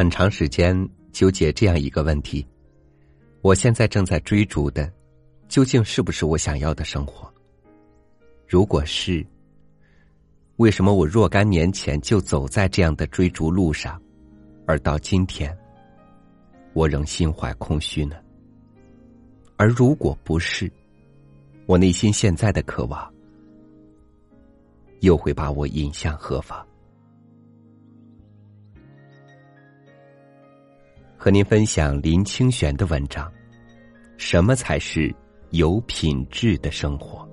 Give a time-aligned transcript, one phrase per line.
[0.00, 0.74] 很长时间
[1.12, 2.46] 纠结这样一个问题：
[3.42, 4.90] 我现在正在追逐的，
[5.46, 7.30] 究竟是不是我想要的生活？
[8.48, 9.22] 如果是，
[10.56, 14.00] 为什么我若干年前就走在这样的追逐路上，
[14.66, 15.54] 而到今天，
[16.72, 18.16] 我仍心怀空虚呢？
[19.58, 20.72] 而如果不是，
[21.66, 23.12] 我内心现在的渴望，
[25.00, 26.66] 又会把我引向何方？
[31.22, 33.30] 和您分享林清玄的文章：
[34.16, 35.14] 什么才是
[35.50, 37.28] 有品质的生活？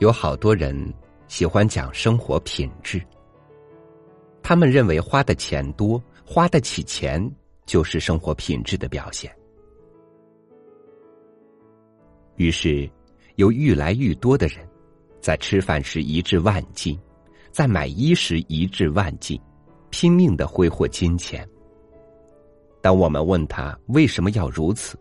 [0.00, 0.76] 有好多人
[1.28, 3.00] 喜欢讲生活品质，
[4.48, 6.00] 他们认为花的钱多。
[6.24, 7.20] 花得起钱
[7.66, 9.28] 就是生活品质的表现。
[12.36, 12.88] 于是，
[13.36, 14.58] 有愈来愈多的人，
[15.20, 16.96] 在吃饭时一掷万金，
[17.50, 19.40] 在买衣时一掷万金，
[19.90, 21.48] 拼命的挥霍金钱。
[22.80, 24.96] 当我们问他为什么要如此，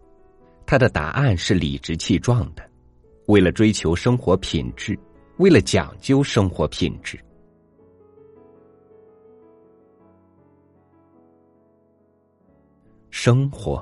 [0.66, 2.68] 他的答案是理直气壮的：
[3.28, 4.98] 为了追求生活品质，
[5.38, 7.20] 为了讲究生活品质。
[13.18, 13.82] 生活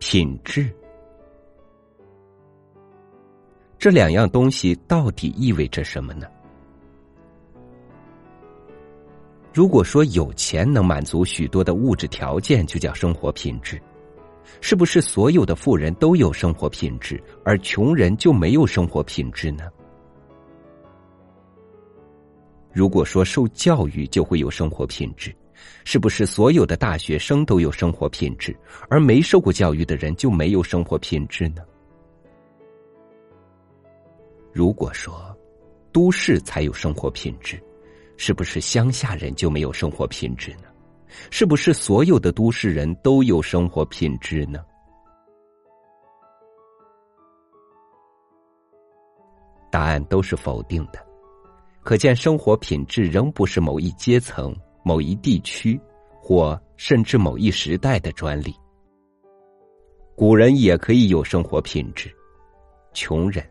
[0.00, 0.68] 品质，
[3.78, 6.26] 这两样东西到底意味着什么呢？
[9.54, 13.80] 如果说有钱能满足许多的物质条件，就叫生活品质，
[14.60, 19.70] 是不是所有的富人都有生活品质，而穷人就没有生活品质呢？
[22.72, 25.32] 如果说受教育就会有生活品质？
[25.84, 28.56] 是不是所有的大学生都有生活品质，
[28.88, 31.62] 而没受过教育的人就没有生活品质呢？
[34.52, 35.36] 如果说
[35.92, 37.62] 都市才有生活品质，
[38.16, 40.64] 是不是乡下人就没有生活品质呢？
[41.30, 44.60] 是不是所有的都市人都有生活品质呢？
[49.70, 51.06] 答案都是否定的，
[51.82, 54.54] 可见生活品质仍不是某一阶层。
[54.88, 55.78] 某一地区，
[56.18, 58.54] 或甚至某一时代的专利。
[60.16, 62.10] 古人也可以有生活品质，
[62.94, 63.46] 穷人、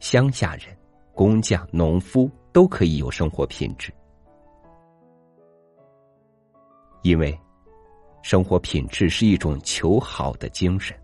[0.00, 0.76] 乡下人、
[1.14, 3.92] 工匠、农夫都可以有生活品质，
[7.02, 7.38] 因为
[8.20, 10.98] 生活品质是一种求好的精神，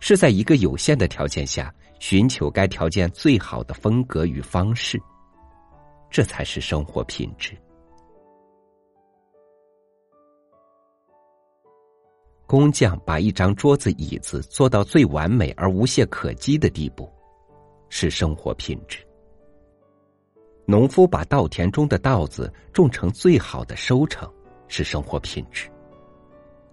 [0.00, 5.00] 是在一个有限的条件下寻求该条件最好的风格与方式，
[6.10, 7.56] 这才是生活品质。
[12.46, 17.10] 工匠把一张桌子、椅子做到最完美而无懈可击的地步，
[17.88, 18.98] 是生活品质；
[20.64, 24.32] 农夫把稻田中的稻子种成最好的收成，
[24.68, 25.68] 是生活品质；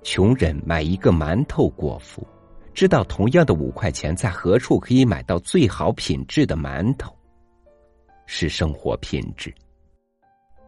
[0.04, 2.24] 穷人买一个馒头果腹，
[2.72, 7.12] 知道同样的五块钱在何处可以买到最好品质的馒头，
[8.28, 9.50] 是生活品质；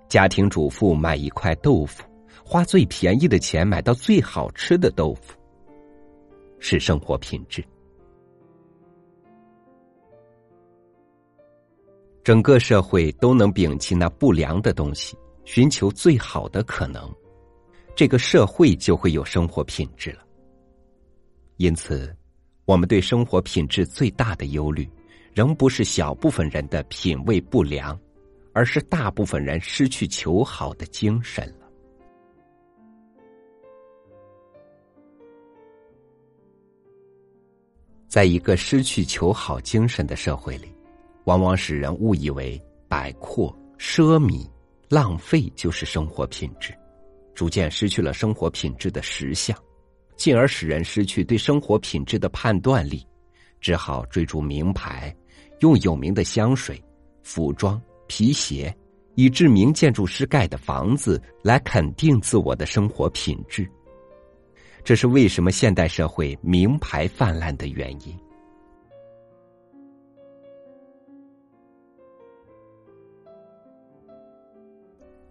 [0.09, 2.03] 家庭主妇买一块豆腐。
[2.47, 5.33] 花最便宜的钱买到最好吃的豆腐，
[6.59, 7.65] 是生活品质。
[12.23, 17.11] 整个社会都能摒弃那不良的东西，寻求最好的可能，
[17.95, 20.19] 这个社会就会有生活品质了。
[21.57, 22.15] 因此，
[22.65, 24.87] 我们对生活品质最大的忧虑，
[25.33, 27.99] 仍不是小部分人的品味不良，
[28.53, 31.64] 而是大部分人失去求好的精神了。
[38.07, 40.71] 在一个失去求好精神的社会里，
[41.25, 44.47] 往往使人误以为摆阔、奢靡、
[44.89, 46.73] 浪费就是生活品质，
[47.33, 49.57] 逐渐失去了生活品质的实相，
[50.15, 53.05] 进而使人失去对生活品质的判断力，
[53.59, 55.13] 只好追逐名牌，
[55.59, 56.81] 用有名的香水、
[57.23, 58.73] 服装、皮鞋，
[59.15, 63.69] 以知名建筑师盖的房子来肯定自我的生活品质。
[64.85, 68.15] 这是为什么现代社会名牌泛滥的原因。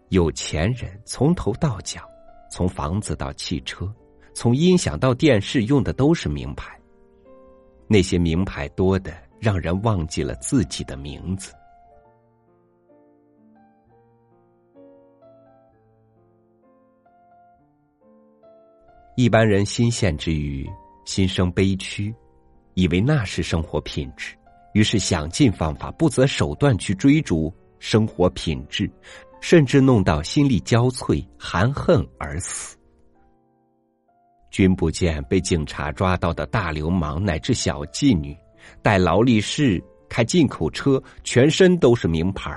[0.09, 2.03] 有钱人从头到脚，
[2.51, 3.89] 从房子到汽车，
[4.35, 6.77] 从音响到电视，用的都是名牌。
[7.87, 11.53] 那些名牌多的，让人忘记了自己的名字。
[19.17, 20.69] 一般人新鲜之余，
[21.05, 22.13] 心生悲屈，
[22.75, 24.35] 以为那是生活品质，
[24.73, 28.91] 于是想尽方法、不择手段去追逐生活品质，
[29.41, 32.77] 甚至弄到心力交瘁、含恨而死。
[34.51, 38.37] 君不见被警察抓到的大流氓乃至小妓女，
[38.83, 42.51] 戴劳力士、开进口车，全身都是名牌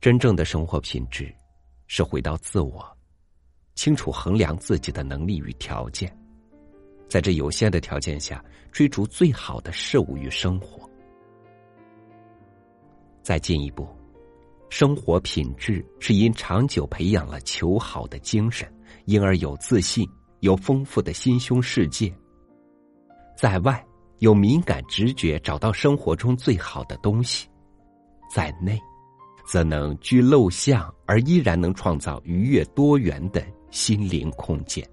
[0.00, 1.30] 真正的生活品质，
[1.86, 2.82] 是回到自我，
[3.74, 6.10] 清楚衡量自己的能力与条件，
[7.06, 8.42] 在这有限的条件下，
[8.72, 10.88] 追逐最好的事物与生活。
[13.20, 13.86] 再进一步，
[14.70, 18.66] 生活品质是因长久培养了求好的精神，
[19.04, 20.08] 因而有自信，
[20.38, 22.10] 有丰富的心胸世界。
[23.36, 23.86] 在外
[24.20, 27.46] 有敏感直觉，找到生活中最好的东西；
[28.34, 28.80] 在内。
[29.50, 34.88] 则能居陋巷，而依然能创造愉悦多元的心灵空间。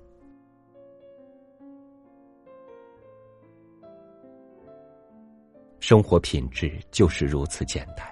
[5.79, 8.07] 生活品质就是如此简单，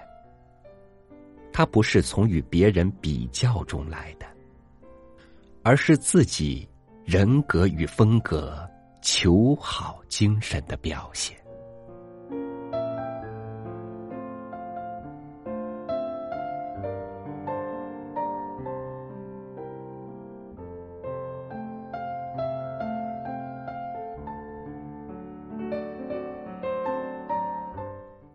[1.52, 4.24] 它不是从与别人比较中来的，
[5.64, 6.68] 而是自己
[7.04, 8.56] 人格与风格
[9.02, 11.36] 求好精神的表现。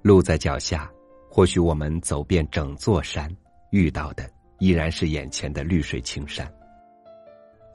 [0.01, 0.91] 路在脚下，
[1.29, 3.29] 或许我们走遍整座山，
[3.69, 4.27] 遇到的
[4.59, 6.51] 依然是眼前的绿水青山。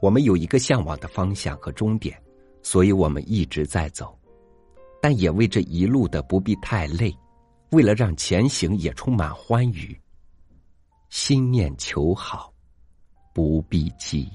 [0.01, 2.21] 我们有一个向往的方向和终点，
[2.61, 4.17] 所以我们一直在走，
[5.01, 7.15] 但也为这一路的不必太累，
[7.71, 9.97] 为了让前行也充满欢愉。
[11.09, 12.53] 心念求好，
[13.33, 14.29] 不必急。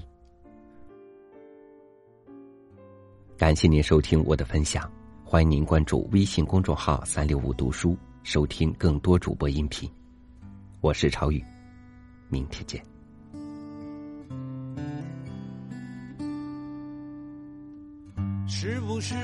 [3.37, 4.91] 感谢您收听我的分享。
[5.33, 9.89] 欢迎您关注微信公众号“三六五读书”，收听更多主播音频。
[10.79, 11.43] 我是超宇，
[12.29, 12.79] 明天见。
[18.45, 19.15] 是不是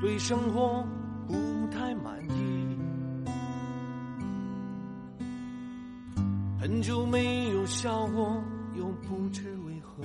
[0.00, 0.86] 对生活
[1.26, 1.34] 不
[1.72, 2.78] 太满意？
[6.60, 8.40] 很久没有笑过，
[8.76, 10.04] 又不知为何。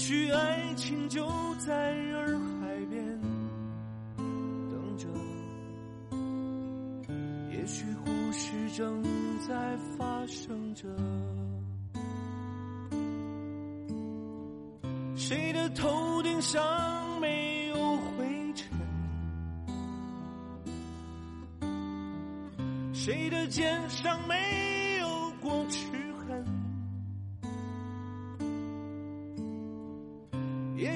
[0.00, 3.20] 也许爱情就在洱海边
[4.70, 5.06] 等着，
[7.52, 9.02] 也许故事正
[9.46, 10.88] 在发生着。
[15.14, 18.70] 谁的头顶上没有灰尘？
[22.94, 25.99] 谁的肩上没有过去？